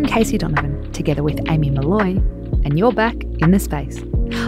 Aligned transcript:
I'm 0.00 0.06
Casey 0.06 0.38
Donovan, 0.38 0.90
together 0.92 1.22
with 1.22 1.38
Amy 1.50 1.68
Molloy, 1.68 2.16
and 2.64 2.78
you're 2.78 2.90
back 2.90 3.22
in 3.22 3.50
the 3.50 3.58
space, 3.58 3.98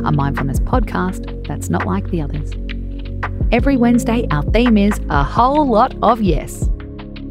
a 0.03 0.11
mindfulness 0.11 0.61
podcast 0.61 1.47
that's 1.47 1.69
not 1.69 1.85
like 1.85 2.09
the 2.09 2.23
others. 2.23 2.53
Every 3.53 3.77
Wednesday, 3.77 4.27
our 4.31 4.43
theme 4.45 4.79
is 4.79 4.99
a 5.11 5.23
whole 5.23 5.69
lot 5.69 5.95
of 6.03 6.23
yes 6.23 6.71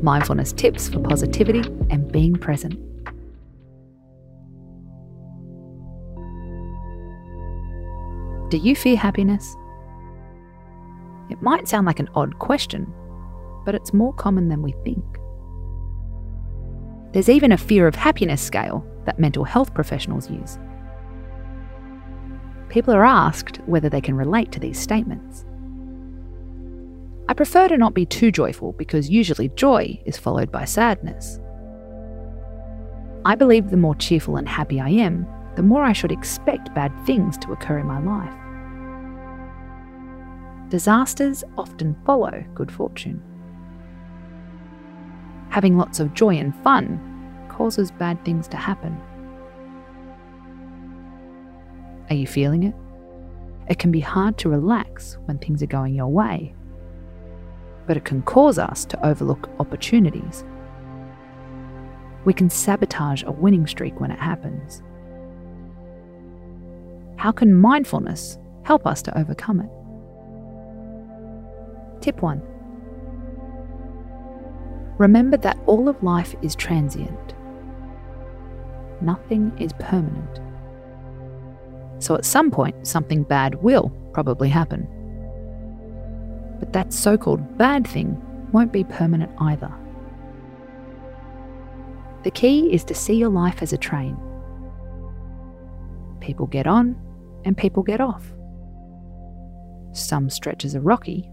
mindfulness 0.04 0.54
tips 0.54 0.88
for 0.88 1.00
positivity 1.00 1.62
and 1.90 2.12
being 2.12 2.36
present. 2.36 2.74
Do 8.52 8.58
you 8.58 8.76
fear 8.76 8.98
happiness? 8.98 9.56
It 11.32 11.42
might 11.42 11.68
sound 11.68 11.88
like 11.88 12.00
an 12.00 12.10
odd 12.14 12.38
question, 12.38 12.94
but 13.66 13.74
it's 13.74 13.96
more 13.96 14.14
common 14.14 14.48
than 14.48 14.62
we 14.62 14.76
think. 14.84 15.21
There's 17.12 17.30
even 17.30 17.52
a 17.52 17.58
fear 17.58 17.88
of 17.88 17.96
happiness 17.96 18.42
scale 18.42 18.86
that 19.06 19.20
mental 19.20 19.44
health 19.44 19.74
professionals 19.74 20.30
use. 20.30 20.58
People 22.70 22.94
are 22.94 23.04
asked 23.04 23.60
whether 23.66 23.90
they 23.90 24.00
can 24.00 24.16
relate 24.16 24.52
to 24.54 24.60
these 24.60 24.80
statements. 24.80 25.46
I 27.28 27.34
prefer 27.34 27.68
to 27.68 27.78
not 27.78 27.94
be 27.94 28.06
too 28.06 28.32
joyful 28.32 28.74
because 28.74 29.10
usually 29.10 29.50
joy 29.50 30.02
is 30.06 30.18
followed 30.18 30.52
by 30.52 30.66
sadness. 30.66 31.40
I 33.26 33.36
believe 33.36 33.70
the 33.70 33.78
more 33.78 33.96
cheerful 33.96 34.38
and 34.38 34.48
happy 34.48 34.80
I 34.80 34.90
am, 34.90 35.28
the 35.56 35.64
more 35.64 35.84
I 35.84 35.94
should 35.94 36.12
expect 36.12 36.74
bad 36.74 36.94
things 37.06 37.38
to 37.40 37.52
occur 37.52 37.80
in 37.80 37.88
my 37.88 38.00
life. 38.00 38.34
Disasters 40.70 41.44
often 41.58 41.96
follow 42.06 42.44
good 42.56 42.72
fortune. 42.72 43.22
Having 45.52 45.78
lots 45.78 46.00
of 46.00 46.14
joy 46.14 46.38
and 46.38 46.56
fun 46.64 47.46
causes 47.50 47.92
bad 47.92 48.24
things 48.24 48.48
to 48.48 48.58
happen. 48.58 48.98
Are 52.10 52.16
you 52.16 52.26
feeling 52.26 52.64
it? 52.64 52.74
It 53.70 53.78
can 53.78 53.92
be 53.92 54.00
hard 54.00 54.38
to 54.40 54.50
relax 54.50 55.18
when 55.26 55.38
things 55.38 55.62
are 55.62 55.68
going 55.68 55.94
your 55.94 56.08
way, 56.08 56.56
but 57.86 57.98
it 57.98 58.06
can 58.06 58.22
cause 58.22 58.58
us 58.58 58.86
to 58.86 59.06
overlook 59.06 59.50
opportunities. 59.60 60.46
We 62.24 62.34
can 62.34 62.50
sabotage 62.50 63.24
a 63.24 63.32
winning 63.32 63.68
streak 63.68 64.00
when 64.00 64.12
it 64.12 64.20
happens. 64.20 64.82
How 67.18 67.34
can 67.34 67.54
mindfulness 67.54 68.40
help 68.64 68.88
us 68.88 69.02
to 69.02 69.18
overcome 69.18 69.60
it? 69.60 69.70
Tip 72.02 72.22
1 72.22 72.42
Remember 75.02 75.36
that 75.38 75.58
all 75.66 75.90
of 75.90 76.04
life 76.04 76.36
is 76.44 76.54
transient. 76.54 77.34
Nothing 79.02 79.52
is 79.58 79.74
permanent. 79.80 80.40
So 81.98 82.14
at 82.14 82.24
some 82.24 82.52
point, 82.52 82.86
something 82.86 83.24
bad 83.24 83.56
will 83.64 83.90
probably 84.14 84.48
happen. 84.48 84.88
But 86.60 86.72
that 86.74 86.94
so 86.94 87.18
called 87.18 87.58
bad 87.58 87.88
thing 87.88 88.22
won't 88.52 88.72
be 88.72 88.84
permanent 88.84 89.32
either. 89.40 89.74
The 92.22 92.30
key 92.30 92.72
is 92.72 92.84
to 92.84 92.94
see 92.94 93.16
your 93.16 93.30
life 93.30 93.64
as 93.64 93.74
a 93.74 93.80
train. 93.80 94.16
People 96.20 96.46
get 96.46 96.68
on 96.68 96.96
and 97.44 97.58
people 97.58 97.82
get 97.82 98.02
off. 98.02 98.32
Some 99.94 100.30
stretches 100.30 100.76
are 100.76 100.80
rocky, 100.80 101.28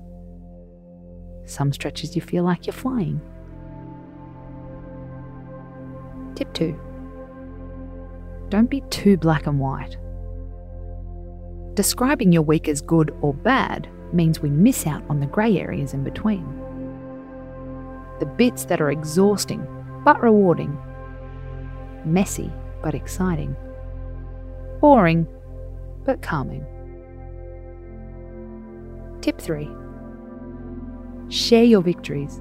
some 1.44 1.70
stretches 1.70 2.16
you 2.16 2.22
feel 2.22 2.44
like 2.44 2.66
you're 2.66 2.72
flying. 2.72 3.20
Tip 6.39 6.55
2 6.55 6.81
Don't 8.49 8.71
be 8.71 8.81
too 8.91 9.16
black 9.16 9.49
and 9.49 9.59
white. 9.59 9.97
Describing 11.75 12.31
your 12.31 12.43
week 12.43 12.69
as 12.69 12.81
good 12.81 13.12
or 13.22 13.34
bad 13.34 13.88
means 14.12 14.38
we 14.38 14.48
miss 14.48 14.87
out 14.87 15.03
on 15.09 15.19
the 15.19 15.27
grey 15.27 15.59
areas 15.59 15.94
in 15.94 16.04
between. 16.04 16.47
The 18.21 18.27
bits 18.27 18.66
that 18.66 18.81
are 18.81 18.93
exhausting 18.93 19.66
but 20.04 20.22
rewarding, 20.22 20.78
messy 22.04 22.53
but 22.84 22.94
exciting, 22.94 23.56
boring 24.81 25.27
but 26.06 26.22
calming. 26.22 26.65
Tip 29.22 29.41
3 29.41 29.69
Share 31.31 31.65
your 31.65 31.82
victories 31.82 32.41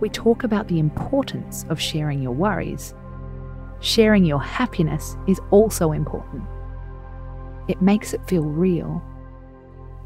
we 0.00 0.08
talk 0.08 0.44
about 0.44 0.68
the 0.68 0.78
importance 0.78 1.64
of 1.68 1.80
sharing 1.80 2.22
your 2.22 2.32
worries. 2.32 2.94
Sharing 3.80 4.24
your 4.24 4.40
happiness 4.40 5.16
is 5.26 5.40
also 5.50 5.92
important. 5.92 6.42
It 7.68 7.82
makes 7.82 8.14
it 8.14 8.26
feel 8.26 8.44
real 8.44 9.02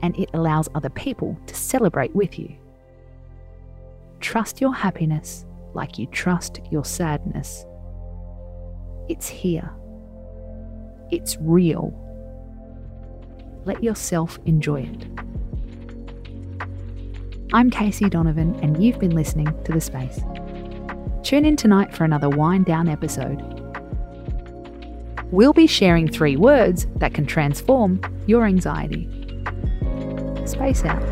and 0.03 0.19
it 0.19 0.31
allows 0.35 0.69
other 0.75 0.91
people 0.91 1.39
to 1.47 1.55
celebrate 1.55 2.15
with 2.15 2.39
you. 2.39 2.55
Trust 4.21 4.61
your 4.61 4.75
happiness 4.75 5.47
like 5.75 5.99
you 5.99 6.07
trust 6.07 6.61
your 6.71 6.85
sadness. 6.85 7.65
It's 9.09 9.29
here. 9.29 9.71
It's 11.11 11.37
real. 11.41 11.99
Let 13.65 13.83
yourself 13.83 14.39
enjoy 14.45 14.83
it. 14.83 15.07
I'm 17.55 17.69
Casey 17.69 18.09
Donovan, 18.09 18.59
and 18.63 18.83
you've 18.83 18.99
been 18.99 19.15
listening 19.15 19.47
to 19.65 19.73
The 19.73 19.81
Space. 19.81 20.21
Tune 21.23 21.45
in 21.45 21.55
tonight 21.55 21.95
for 21.95 22.05
another 22.05 22.31
wind 22.31 22.65
down 22.65 22.89
episode. 22.89 23.43
We'll 25.31 25.53
be 25.53 25.67
sharing 25.67 26.09
three 26.09 26.35
words 26.37 26.87
that 26.97 27.13
can 27.13 27.27
transform 27.27 28.01
your 28.27 28.47
anxiety. 28.47 29.07
Space 30.47 30.83
out. 30.87 31.03